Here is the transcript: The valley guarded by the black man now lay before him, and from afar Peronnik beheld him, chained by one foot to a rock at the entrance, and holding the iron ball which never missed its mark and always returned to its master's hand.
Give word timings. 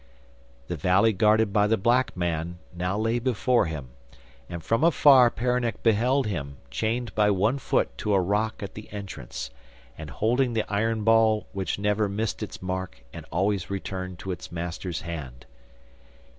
The 0.67 0.75
valley 0.75 1.13
guarded 1.13 1.53
by 1.53 1.67
the 1.67 1.77
black 1.77 2.17
man 2.17 2.57
now 2.75 2.97
lay 2.97 3.19
before 3.19 3.67
him, 3.67 3.89
and 4.49 4.63
from 4.63 4.83
afar 4.83 5.29
Peronnik 5.29 5.83
beheld 5.83 6.25
him, 6.25 6.57
chained 6.71 7.13
by 7.13 7.29
one 7.29 7.59
foot 7.59 7.95
to 7.99 8.15
a 8.15 8.19
rock 8.19 8.63
at 8.63 8.73
the 8.73 8.91
entrance, 8.91 9.51
and 9.95 10.09
holding 10.09 10.53
the 10.53 10.65
iron 10.73 11.03
ball 11.03 11.45
which 11.53 11.77
never 11.77 12.09
missed 12.09 12.41
its 12.41 12.63
mark 12.63 13.03
and 13.13 13.27
always 13.31 13.69
returned 13.69 14.17
to 14.17 14.31
its 14.31 14.51
master's 14.51 15.01
hand. 15.01 15.45